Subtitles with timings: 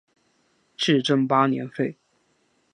[0.75, 1.95] 至正八年废。